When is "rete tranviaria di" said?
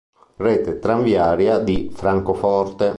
0.39-1.91